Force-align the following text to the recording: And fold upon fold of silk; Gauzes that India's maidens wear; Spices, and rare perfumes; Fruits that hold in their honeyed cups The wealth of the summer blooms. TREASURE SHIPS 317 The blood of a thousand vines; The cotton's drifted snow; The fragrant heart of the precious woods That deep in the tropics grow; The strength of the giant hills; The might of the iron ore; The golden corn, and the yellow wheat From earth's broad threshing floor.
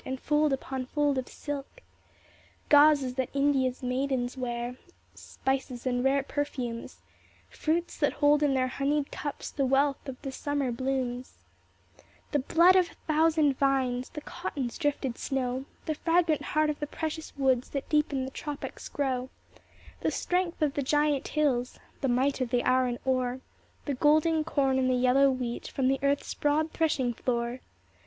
And 0.03 0.19
fold 0.19 0.51
upon 0.51 0.87
fold 0.87 1.19
of 1.19 1.27
silk; 1.27 1.83
Gauzes 2.69 3.13
that 3.17 3.29
India's 3.35 3.83
maidens 3.83 4.35
wear; 4.35 4.77
Spices, 5.13 5.85
and 5.85 6.03
rare 6.03 6.23
perfumes; 6.23 7.01
Fruits 7.51 7.97
that 7.99 8.13
hold 8.13 8.41
in 8.41 8.55
their 8.55 8.65
honeyed 8.67 9.11
cups 9.11 9.51
The 9.51 9.63
wealth 9.63 10.09
of 10.09 10.19
the 10.23 10.31
summer 10.31 10.71
blooms. 10.71 11.35
TREASURE 12.31 12.45
SHIPS 12.47 12.47
317 12.47 12.47
The 12.47 12.53
blood 12.55 12.75
of 12.75 12.89
a 12.89 13.05
thousand 13.05 13.57
vines; 13.59 14.09
The 14.09 14.21
cotton's 14.21 14.79
drifted 14.79 15.19
snow; 15.19 15.65
The 15.85 15.93
fragrant 15.93 16.41
heart 16.45 16.71
of 16.71 16.79
the 16.79 16.87
precious 16.87 17.37
woods 17.37 17.69
That 17.69 17.87
deep 17.87 18.11
in 18.11 18.25
the 18.25 18.31
tropics 18.31 18.89
grow; 18.89 19.29
The 19.99 20.09
strength 20.09 20.63
of 20.63 20.73
the 20.73 20.81
giant 20.81 21.27
hills; 21.27 21.77
The 22.01 22.07
might 22.07 22.41
of 22.41 22.49
the 22.49 22.63
iron 22.63 22.97
ore; 23.05 23.41
The 23.85 23.93
golden 23.93 24.45
corn, 24.45 24.79
and 24.79 24.89
the 24.89 24.95
yellow 24.95 25.29
wheat 25.29 25.67
From 25.67 25.95
earth's 26.01 26.33
broad 26.33 26.71
threshing 26.71 27.13
floor. 27.13 27.59